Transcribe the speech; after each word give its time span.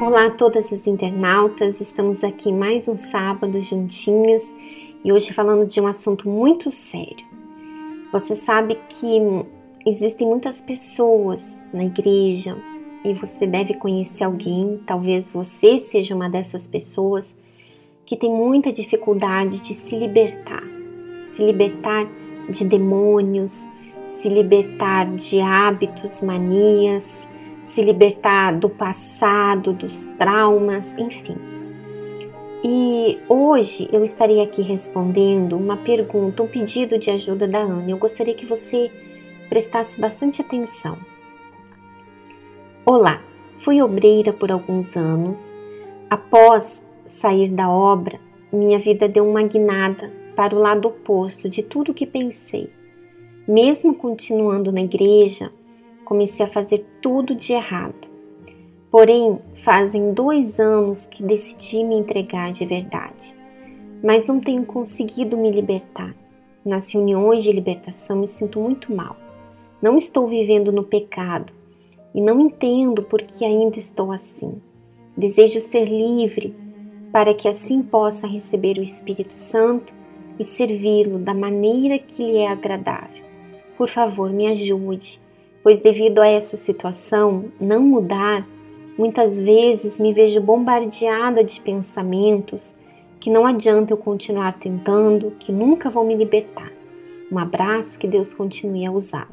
Olá 0.00 0.28
a 0.28 0.30
todas 0.30 0.72
as 0.72 0.86
internautas, 0.86 1.78
estamos 1.78 2.24
aqui 2.24 2.50
mais 2.50 2.88
um 2.88 2.96
sábado 2.96 3.60
juntinhas 3.60 4.42
e 5.04 5.12
hoje 5.12 5.34
falando 5.34 5.66
de 5.66 5.78
um 5.78 5.86
assunto 5.86 6.26
muito 6.26 6.70
sério. 6.70 7.26
Você 8.12 8.34
sabe 8.34 8.78
que 8.88 9.20
existem 9.84 10.26
muitas 10.26 10.62
pessoas 10.62 11.58
na 11.70 11.84
igreja 11.84 12.56
e 13.04 13.12
você 13.12 13.46
deve 13.46 13.74
conhecer 13.74 14.24
alguém, 14.24 14.80
talvez 14.86 15.28
você 15.28 15.78
seja 15.78 16.14
uma 16.14 16.30
dessas 16.30 16.66
pessoas 16.66 17.36
que 18.06 18.16
tem 18.16 18.32
muita 18.32 18.72
dificuldade 18.72 19.60
de 19.60 19.74
se 19.74 19.94
libertar, 19.94 20.64
se 21.32 21.44
libertar 21.44 22.08
de 22.48 22.64
demônios, 22.64 23.68
se 24.18 24.28
libertar 24.28 25.14
de 25.14 25.40
hábitos, 25.40 26.20
manias, 26.20 27.28
se 27.62 27.80
libertar 27.82 28.58
do 28.58 28.68
passado, 28.68 29.72
dos 29.72 30.04
traumas, 30.18 30.92
enfim. 30.98 31.36
E 32.64 33.20
hoje 33.28 33.88
eu 33.92 34.02
estarei 34.02 34.40
aqui 34.40 34.60
respondendo 34.60 35.56
uma 35.56 35.76
pergunta, 35.76 36.42
um 36.42 36.48
pedido 36.48 36.98
de 36.98 37.12
ajuda 37.12 37.46
da 37.46 37.60
Ana. 37.60 37.88
Eu 37.88 37.96
gostaria 37.96 38.34
que 38.34 38.44
você 38.44 38.90
prestasse 39.48 40.00
bastante 40.00 40.42
atenção. 40.42 40.98
Olá, 42.84 43.22
fui 43.60 43.80
obreira 43.80 44.32
por 44.32 44.50
alguns 44.50 44.96
anos. 44.96 45.54
Após 46.10 46.84
sair 47.06 47.50
da 47.50 47.70
obra, 47.70 48.18
minha 48.52 48.80
vida 48.80 49.08
deu 49.08 49.28
uma 49.28 49.44
guinada 49.44 50.12
para 50.34 50.56
o 50.56 50.58
lado 50.58 50.88
oposto 50.88 51.48
de 51.48 51.62
tudo 51.62 51.94
que 51.94 52.06
pensei. 52.06 52.77
Mesmo 53.48 53.94
continuando 53.94 54.70
na 54.70 54.82
igreja, 54.82 55.50
comecei 56.04 56.44
a 56.44 56.50
fazer 56.50 56.84
tudo 57.00 57.34
de 57.34 57.54
errado. 57.54 58.06
Porém, 58.90 59.38
fazem 59.64 60.12
dois 60.12 60.60
anos 60.60 61.06
que 61.06 61.22
decidi 61.22 61.82
me 61.82 61.94
entregar 61.94 62.52
de 62.52 62.66
verdade, 62.66 63.34
mas 64.04 64.26
não 64.26 64.38
tenho 64.38 64.66
conseguido 64.66 65.34
me 65.34 65.50
libertar. 65.50 66.14
Nas 66.62 66.92
reuniões 66.92 67.42
de 67.42 67.50
libertação 67.50 68.18
me 68.18 68.26
sinto 68.26 68.60
muito 68.60 68.94
mal. 68.94 69.16
Não 69.80 69.96
estou 69.96 70.26
vivendo 70.26 70.70
no 70.70 70.84
pecado 70.84 71.50
e 72.14 72.20
não 72.20 72.38
entendo 72.40 73.02
por 73.02 73.22
que 73.22 73.46
ainda 73.46 73.78
estou 73.78 74.12
assim. 74.12 74.60
Desejo 75.16 75.62
ser 75.62 75.86
livre 75.86 76.54
para 77.10 77.32
que 77.32 77.48
assim 77.48 77.80
possa 77.80 78.26
receber 78.26 78.76
o 78.76 78.82
Espírito 78.82 79.32
Santo 79.32 79.90
e 80.38 80.44
servi-lo 80.44 81.18
da 81.18 81.32
maneira 81.32 81.98
que 81.98 82.22
lhe 82.22 82.36
é 82.36 82.48
agradável. 82.48 83.27
Por 83.78 83.88
favor, 83.88 84.30
me 84.30 84.46
ajude 84.48 85.18
pois 85.68 85.80
devido 85.80 86.20
a 86.20 86.26
essa 86.26 86.56
situação 86.56 87.52
não 87.60 87.82
mudar, 87.82 88.46
muitas 88.96 89.38
vezes 89.38 89.98
me 89.98 90.14
vejo 90.14 90.40
bombardeada 90.40 91.44
de 91.44 91.60
pensamentos 91.60 92.74
que 93.20 93.28
não 93.28 93.46
adianta 93.46 93.92
eu 93.92 93.98
continuar 93.98 94.58
tentando, 94.58 95.32
que 95.32 95.52
nunca 95.52 95.90
vão 95.90 96.06
me 96.06 96.14
libertar. 96.14 96.72
Um 97.30 97.38
abraço, 97.38 97.98
que 97.98 98.06
Deus 98.08 98.32
continue 98.32 98.86
a 98.86 98.90
usar. 98.90 99.28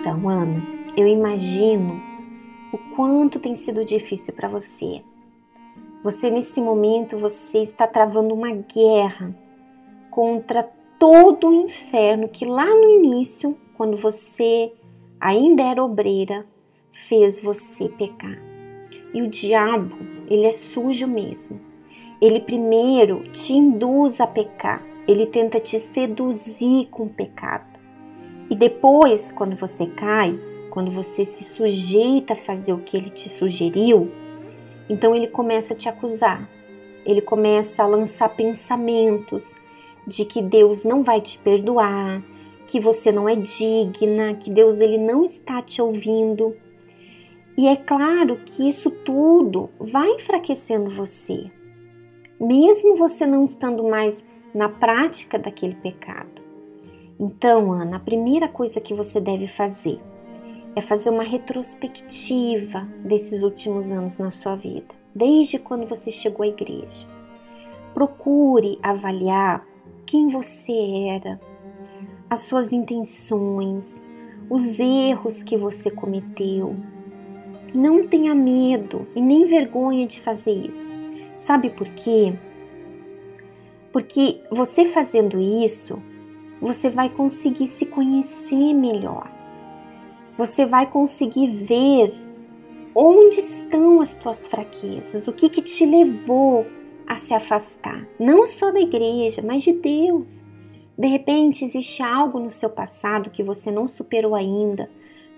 Então, 0.00 0.26
Ana, 0.26 0.62
eu 0.96 1.06
imagino 1.06 2.00
o 2.72 2.78
quanto 2.96 3.38
tem 3.38 3.54
sido 3.54 3.84
difícil 3.84 4.32
para 4.32 4.48
você. 4.48 5.02
Você 6.02 6.30
nesse 6.30 6.62
momento 6.62 7.18
você 7.18 7.58
está 7.58 7.86
travando 7.86 8.32
uma 8.32 8.52
guerra 8.52 9.34
contra 10.12 10.70
todo 10.98 11.48
o 11.48 11.64
inferno 11.64 12.28
que 12.28 12.44
lá 12.44 12.66
no 12.66 12.90
início, 12.90 13.56
quando 13.76 13.96
você 13.96 14.72
ainda 15.18 15.62
era 15.62 15.82
obreira, 15.82 16.46
fez 16.92 17.40
você 17.40 17.88
pecar. 17.88 18.38
E 19.14 19.22
o 19.22 19.26
diabo, 19.26 19.96
ele 20.28 20.46
é 20.46 20.52
sujo 20.52 21.06
mesmo. 21.08 21.58
Ele 22.20 22.40
primeiro 22.40 23.24
te 23.32 23.54
induz 23.54 24.20
a 24.20 24.26
pecar, 24.26 24.84
ele 25.08 25.26
tenta 25.26 25.58
te 25.58 25.80
seduzir 25.80 26.88
com 26.90 27.04
o 27.04 27.10
pecado. 27.10 27.80
E 28.50 28.54
depois, 28.54 29.32
quando 29.32 29.56
você 29.56 29.86
cai, 29.86 30.38
quando 30.70 30.90
você 30.90 31.24
se 31.24 31.42
sujeita 31.42 32.34
a 32.34 32.36
fazer 32.36 32.74
o 32.74 32.78
que 32.78 32.96
ele 32.96 33.10
te 33.10 33.30
sugeriu, 33.30 34.12
então 34.90 35.14
ele 35.14 35.26
começa 35.26 35.72
a 35.72 35.76
te 35.76 35.88
acusar. 35.88 36.48
Ele 37.04 37.22
começa 37.22 37.82
a 37.82 37.86
lançar 37.86 38.28
pensamentos, 38.28 39.54
de 40.06 40.24
que 40.24 40.42
Deus 40.42 40.84
não 40.84 41.02
vai 41.02 41.20
te 41.20 41.38
perdoar, 41.38 42.22
que 42.66 42.80
você 42.80 43.12
não 43.12 43.28
é 43.28 43.36
digna, 43.36 44.34
que 44.34 44.50
Deus 44.50 44.80
ele 44.80 44.98
não 44.98 45.24
está 45.24 45.60
te 45.62 45.80
ouvindo. 45.80 46.56
E 47.56 47.68
é 47.68 47.76
claro 47.76 48.40
que 48.44 48.66
isso 48.66 48.90
tudo 48.90 49.68
vai 49.78 50.08
enfraquecendo 50.12 50.90
você, 50.90 51.50
mesmo 52.40 52.96
você 52.96 53.26
não 53.26 53.44
estando 53.44 53.84
mais 53.84 54.24
na 54.54 54.68
prática 54.68 55.38
daquele 55.38 55.74
pecado. 55.74 56.42
Então, 57.20 57.72
Ana, 57.72 57.96
a 57.96 58.00
primeira 58.00 58.48
coisa 58.48 58.80
que 58.80 58.94
você 58.94 59.20
deve 59.20 59.46
fazer 59.46 60.00
é 60.74 60.80
fazer 60.80 61.10
uma 61.10 61.22
retrospectiva 61.22 62.88
desses 63.04 63.42
últimos 63.42 63.92
anos 63.92 64.18
na 64.18 64.30
sua 64.30 64.56
vida, 64.56 64.94
desde 65.14 65.58
quando 65.58 65.86
você 65.86 66.10
chegou 66.10 66.44
à 66.44 66.48
igreja. 66.48 67.06
Procure 67.92 68.78
avaliar 68.82 69.66
quem 70.06 70.28
você 70.28 70.72
era, 71.08 71.40
as 72.28 72.40
suas 72.40 72.72
intenções, 72.72 74.02
os 74.48 74.78
erros 74.78 75.42
que 75.42 75.56
você 75.56 75.90
cometeu. 75.90 76.76
Não 77.74 78.06
tenha 78.06 78.34
medo 78.34 79.06
e 79.14 79.20
nem 79.20 79.44
vergonha 79.46 80.06
de 80.06 80.20
fazer 80.20 80.52
isso. 80.52 80.86
Sabe 81.36 81.70
por 81.70 81.88
quê? 81.88 82.34
Porque 83.92 84.40
você 84.50 84.86
fazendo 84.86 85.40
isso, 85.40 86.00
você 86.60 86.88
vai 86.88 87.08
conseguir 87.08 87.66
se 87.66 87.84
conhecer 87.84 88.72
melhor. 88.74 89.30
Você 90.38 90.64
vai 90.64 90.86
conseguir 90.86 91.48
ver 91.48 92.12
onde 92.94 93.40
estão 93.40 94.00
as 94.00 94.16
tuas 94.16 94.46
fraquezas, 94.46 95.26
o 95.26 95.32
que, 95.32 95.48
que 95.48 95.62
te 95.62 95.84
levou 95.84 96.66
a 97.06 97.16
se 97.16 97.34
afastar, 97.34 98.06
não 98.18 98.46
só 98.46 98.70
da 98.70 98.80
igreja, 98.80 99.42
mas 99.42 99.62
de 99.62 99.72
Deus. 99.72 100.42
De 100.96 101.06
repente 101.06 101.64
existe 101.64 102.02
algo 102.02 102.38
no 102.38 102.50
seu 102.50 102.70
passado 102.70 103.30
que 103.30 103.42
você 103.42 103.70
não 103.70 103.88
superou 103.88 104.34
ainda, 104.34 104.88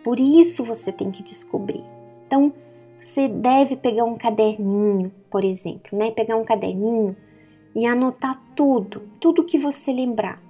por 0.03 0.21
isso 0.21 0.65
você 0.65 0.93
tem 0.93 1.11
que 1.11 1.23
descobrir. 1.23 1.85
Então, 2.27 2.53
você 3.01 3.29
deve 3.29 3.77
pegar 3.77 4.05
um 4.05 4.17
caderninho, 4.17 5.13
por 5.31 5.45
exemplo, 5.45 5.97
né? 5.97 6.11
Pegar 6.11 6.37
um 6.37 6.45
caderninho 6.45 7.17
e 7.75 7.87
anotar 7.87 8.41
tudo, 8.55 9.03
tudo 9.21 9.45
que 9.45 9.59
você 9.59 9.93
lembrar. 9.93 10.43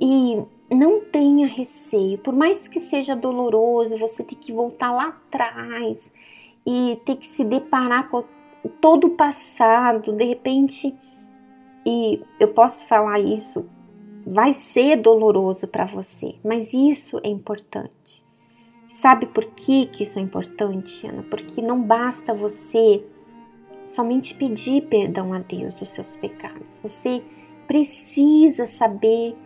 E 0.00 0.42
não 0.70 1.00
tenha 1.00 1.46
receio, 1.46 2.18
por 2.18 2.34
mais 2.34 2.66
que 2.66 2.80
seja 2.80 3.14
doloroso, 3.14 3.98
você 3.98 4.24
ter 4.24 4.36
que 4.36 4.52
voltar 4.52 4.92
lá 4.92 5.08
atrás 5.08 5.98
e 6.66 6.98
ter 7.04 7.16
que 7.16 7.26
se 7.26 7.44
deparar 7.44 8.10
todo 8.68 9.06
o 9.08 9.16
passado, 9.16 10.12
de 10.12 10.24
repente, 10.24 10.94
e 11.86 12.22
eu 12.38 12.48
posso 12.48 12.86
falar 12.86 13.18
isso, 13.20 13.66
vai 14.26 14.52
ser 14.52 14.96
doloroso 14.96 15.66
para 15.66 15.86
você, 15.86 16.34
mas 16.44 16.74
isso 16.74 17.20
é 17.24 17.28
importante. 17.28 18.24
Sabe 18.86 19.26
por 19.26 19.44
que, 19.44 19.86
que 19.86 20.02
isso 20.02 20.18
é 20.18 20.22
importante, 20.22 21.06
Ana? 21.06 21.22
Porque 21.22 21.62
não 21.62 21.80
basta 21.80 22.34
você 22.34 23.04
somente 23.82 24.34
pedir 24.34 24.82
perdão 24.88 25.32
a 25.32 25.38
Deus 25.38 25.78
dos 25.78 25.90
seus 25.90 26.16
pecados. 26.16 26.80
Você 26.82 27.22
precisa 27.66 28.66
saber 28.66 29.36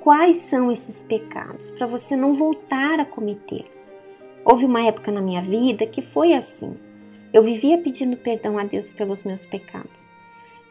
quais 0.00 0.36
são 0.36 0.70
esses 0.70 1.02
pecados 1.02 1.70
para 1.72 1.86
você 1.86 2.14
não 2.14 2.34
voltar 2.34 3.00
a 3.00 3.04
cometê-los. 3.04 3.92
Houve 4.44 4.64
uma 4.64 4.86
época 4.86 5.10
na 5.10 5.20
minha 5.20 5.42
vida 5.42 5.84
que 5.84 6.00
foi 6.00 6.32
assim. 6.32 6.76
Eu 7.36 7.42
vivia 7.42 7.76
pedindo 7.76 8.16
perdão 8.16 8.58
a 8.58 8.64
Deus 8.64 8.94
pelos 8.94 9.22
meus 9.22 9.44
pecados. 9.44 10.08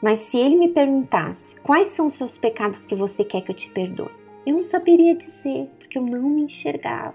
Mas 0.02 0.18
se 0.18 0.36
ele 0.36 0.56
me 0.56 0.70
perguntasse 0.70 1.56
quais 1.58 1.90
são 1.90 2.08
os 2.08 2.16
seus 2.16 2.40
pecados 2.40 2.88
que 2.88 2.96
você 2.96 3.24
quer 3.24 3.42
que 3.42 3.52
eu 3.52 3.56
te 3.56 3.70
perdoe, 3.70 4.10
eu 4.48 4.56
não 4.56 4.64
saberia 4.64 5.14
dizer, 5.14 5.70
porque 5.78 5.96
eu 5.96 6.02
não 6.02 6.28
me 6.28 6.42
enxergava. 6.42 7.14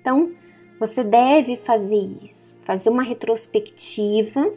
Então, 0.00 0.32
você 0.80 1.04
deve 1.04 1.56
fazer 1.56 2.02
isso, 2.22 2.56
fazer 2.64 2.88
uma 2.88 3.02
retrospectiva 3.02 4.54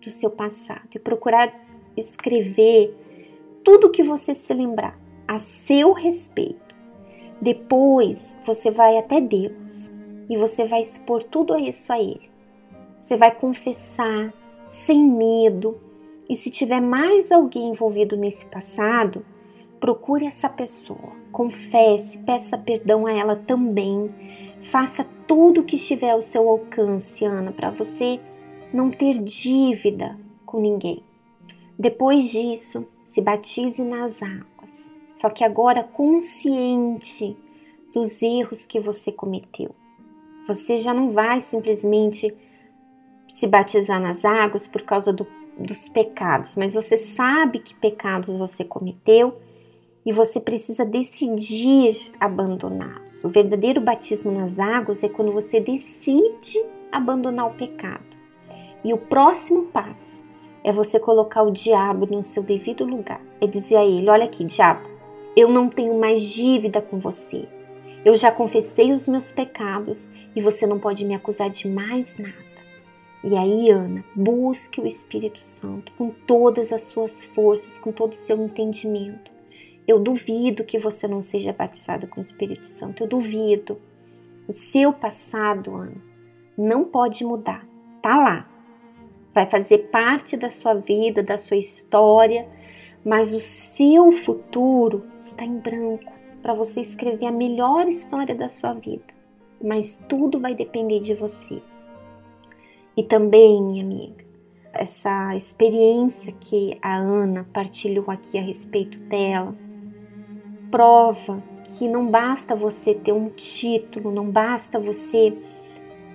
do 0.00 0.10
seu 0.10 0.30
passado 0.30 0.88
e 0.94 0.98
procurar 0.98 1.52
escrever 1.94 2.96
tudo 3.62 3.90
que 3.90 4.02
você 4.02 4.32
se 4.32 4.54
lembrar 4.54 4.98
a 5.28 5.38
seu 5.38 5.92
respeito. 5.92 6.74
Depois 7.38 8.34
você 8.46 8.70
vai 8.70 8.96
até 8.96 9.20
Deus 9.20 9.90
e 10.30 10.38
você 10.38 10.64
vai 10.64 10.80
expor 10.80 11.22
tudo 11.22 11.58
isso 11.58 11.92
a 11.92 12.00
Ele. 12.00 12.32
Você 13.04 13.18
vai 13.18 13.34
confessar 13.34 14.32
sem 14.66 15.04
medo. 15.04 15.78
E 16.26 16.34
se 16.34 16.48
tiver 16.48 16.80
mais 16.80 17.30
alguém 17.30 17.68
envolvido 17.68 18.16
nesse 18.16 18.46
passado, 18.46 19.22
procure 19.78 20.24
essa 20.24 20.48
pessoa, 20.48 21.12
confesse, 21.30 22.16
peça 22.16 22.56
perdão 22.56 23.04
a 23.04 23.12
ela 23.12 23.36
também. 23.36 24.10
Faça 24.70 25.06
tudo 25.28 25.60
o 25.60 25.64
que 25.64 25.74
estiver 25.74 26.12
ao 26.12 26.22
seu 26.22 26.48
alcance, 26.48 27.22
Ana, 27.26 27.52
para 27.52 27.68
você 27.68 28.18
não 28.72 28.90
ter 28.90 29.18
dívida 29.18 30.18
com 30.46 30.58
ninguém. 30.58 31.02
Depois 31.78 32.30
disso, 32.30 32.86
se 33.02 33.20
batize 33.20 33.84
nas 33.84 34.22
águas, 34.22 34.90
só 35.12 35.28
que 35.28 35.44
agora 35.44 35.84
consciente 35.84 37.36
dos 37.92 38.22
erros 38.22 38.64
que 38.64 38.80
você 38.80 39.12
cometeu. 39.12 39.74
Você 40.48 40.78
já 40.78 40.94
não 40.94 41.10
vai 41.10 41.42
simplesmente 41.42 42.34
se 43.28 43.46
batizar 43.46 44.00
nas 44.00 44.24
águas 44.24 44.66
por 44.66 44.82
causa 44.82 45.12
do, 45.12 45.26
dos 45.58 45.88
pecados, 45.88 46.56
mas 46.56 46.74
você 46.74 46.96
sabe 46.96 47.58
que 47.58 47.74
pecados 47.74 48.36
você 48.36 48.64
cometeu 48.64 49.36
e 50.04 50.12
você 50.12 50.38
precisa 50.38 50.84
decidir 50.84 52.12
abandoná-los. 52.20 53.24
O 53.24 53.28
verdadeiro 53.28 53.80
batismo 53.80 54.30
nas 54.30 54.58
águas 54.58 55.02
é 55.02 55.08
quando 55.08 55.32
você 55.32 55.60
decide 55.60 56.62
abandonar 56.92 57.46
o 57.46 57.54
pecado. 57.54 58.04
E 58.84 58.92
o 58.92 58.98
próximo 58.98 59.64
passo 59.66 60.22
é 60.62 60.70
você 60.70 61.00
colocar 61.00 61.42
o 61.42 61.50
diabo 61.50 62.06
no 62.06 62.22
seu 62.22 62.42
devido 62.42 62.84
lugar. 62.84 63.20
É 63.40 63.46
dizer 63.46 63.76
a 63.76 63.84
ele: 63.84 64.10
Olha 64.10 64.24
aqui, 64.24 64.44
diabo, 64.44 64.88
eu 65.34 65.48
não 65.48 65.68
tenho 65.68 65.98
mais 65.98 66.22
dívida 66.22 66.82
com 66.82 66.98
você. 66.98 67.48
Eu 68.04 68.14
já 68.16 68.30
confessei 68.30 68.92
os 68.92 69.08
meus 69.08 69.30
pecados 69.30 70.06
e 70.36 70.40
você 70.40 70.66
não 70.66 70.78
pode 70.78 71.04
me 71.04 71.14
acusar 71.14 71.48
de 71.48 71.66
mais 71.66 72.16
nada. 72.18 72.53
E 73.26 73.38
aí, 73.38 73.70
Ana, 73.70 74.04
busque 74.14 74.82
o 74.82 74.86
Espírito 74.86 75.40
Santo 75.40 75.90
com 75.96 76.10
todas 76.10 76.70
as 76.70 76.82
suas 76.82 77.24
forças, 77.24 77.78
com 77.78 77.90
todo 77.90 78.12
o 78.12 78.16
seu 78.16 78.36
entendimento. 78.36 79.32
Eu 79.88 79.98
duvido 79.98 80.62
que 80.62 80.78
você 80.78 81.08
não 81.08 81.22
seja 81.22 81.50
batizada 81.50 82.06
com 82.06 82.18
o 82.18 82.20
Espírito 82.20 82.66
Santo. 82.66 83.02
Eu 83.02 83.08
duvido. 83.08 83.80
O 84.46 84.52
seu 84.52 84.92
passado, 84.92 85.74
Ana, 85.74 85.96
não 86.54 86.84
pode 86.84 87.24
mudar. 87.24 87.66
Tá 88.02 88.14
lá. 88.14 88.50
Vai 89.32 89.46
fazer 89.46 89.88
parte 89.90 90.36
da 90.36 90.50
sua 90.50 90.74
vida, 90.74 91.22
da 91.22 91.38
sua 91.38 91.56
história, 91.56 92.46
mas 93.02 93.32
o 93.32 93.40
seu 93.40 94.12
futuro 94.12 95.02
está 95.18 95.46
em 95.46 95.56
branco 95.60 96.12
para 96.42 96.52
você 96.52 96.80
escrever 96.80 97.24
a 97.24 97.32
melhor 97.32 97.88
história 97.88 98.34
da 98.34 98.50
sua 98.50 98.74
vida. 98.74 99.14
Mas 99.62 99.98
tudo 100.10 100.38
vai 100.38 100.54
depender 100.54 101.00
de 101.00 101.14
você. 101.14 101.62
E 102.96 103.02
também, 103.02 103.62
minha 103.62 103.84
amiga, 103.84 104.24
essa 104.72 105.34
experiência 105.34 106.32
que 106.32 106.78
a 106.82 106.96
Ana 106.96 107.46
partilhou 107.52 108.10
aqui 108.10 108.38
a 108.38 108.42
respeito 108.42 108.98
dela 108.98 109.54
prova 110.70 111.42
que 111.64 111.88
não 111.88 112.08
basta 112.08 112.54
você 112.54 112.94
ter 112.94 113.12
um 113.12 113.28
título, 113.30 114.10
não 114.10 114.30
basta 114.30 114.78
você 114.78 115.32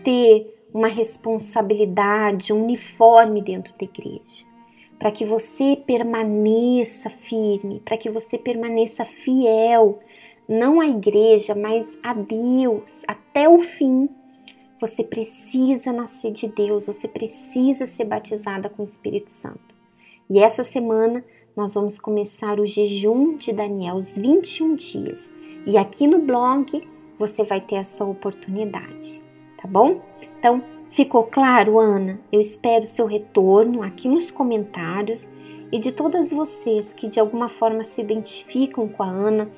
ter 0.04 0.56
uma 0.74 0.88
responsabilidade, 0.88 2.54
um 2.54 2.64
uniforme 2.64 3.42
dentro 3.42 3.74
da 3.78 3.86
igreja. 3.86 4.46
Para 4.98 5.12
que 5.12 5.26
você 5.26 5.78
permaneça 5.78 7.10
firme, 7.10 7.82
para 7.84 7.98
que 7.98 8.10
você 8.10 8.38
permaneça 8.38 9.06
fiel, 9.06 10.00
não 10.48 10.82
à 10.82 10.88
igreja, 10.88 11.56
mas 11.56 11.88
a 12.04 12.14
Deus 12.14 13.02
até 13.08 13.48
o 13.48 13.60
fim. 13.62 14.10
Você 14.80 15.04
precisa 15.04 15.92
nascer 15.92 16.32
de 16.32 16.48
Deus, 16.48 16.86
você 16.86 17.08
precisa 17.08 17.86
ser 17.86 18.06
batizada 18.06 18.70
com 18.70 18.82
o 18.82 18.86
Espírito 18.86 19.30
Santo. 19.30 19.76
E 20.30 20.40
essa 20.40 20.64
semana 20.64 21.24
nós 21.56 21.74
vamos 21.74 22.00
começar 22.00 22.60
o 22.60 22.66
jejum 22.66 23.36
de 23.36 23.52
Daniel, 23.52 23.96
os 23.96 24.18
21 24.18 24.76
dias. 24.76 25.30
E 25.66 25.78
aqui 25.78 26.08
no 26.08 26.20
blog 26.20 26.88
você 27.18 27.44
vai 27.44 27.60
ter 27.60 27.76
essa 27.76 28.06
oportunidade, 28.06 29.22
tá 29.62 29.68
bom? 29.68 30.02
Então, 30.40 30.64
ficou 30.92 31.24
claro, 31.24 31.78
Ana? 31.78 32.18
Eu 32.32 32.40
espero 32.40 32.88
seu 32.88 33.06
retorno 33.06 33.84
aqui 33.84 34.08
nos 34.08 34.32
comentários 34.32 35.28
e 35.70 35.78
de 35.78 35.92
todas 35.92 36.32
vocês 36.32 36.94
que 36.94 37.10
de 37.10 37.20
alguma 37.20 37.50
forma 37.50 37.84
se 37.84 38.00
identificam 38.00 38.88
com 38.88 39.04
a 39.04 39.10
Ana 39.10 39.50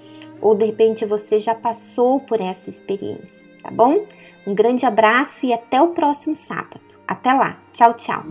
ou 0.42 0.56
de 0.56 0.66
repente 0.66 1.06
você 1.06 1.38
já 1.38 1.54
passou 1.54 2.20
por 2.22 2.42
essa 2.42 2.70
experiência, 2.70 3.46
tá 3.62 3.70
bom? 3.70 4.06
Um 4.46 4.54
grande 4.54 4.86
abraço 4.86 5.46
e 5.46 5.54
até 5.54 5.82
o 5.82 5.90
próximo 5.90 6.36
sábado. 6.36 6.82
Até 7.08 7.34
lá. 7.34 7.58
Tchau, 7.74 7.94
tchau. 7.94 8.24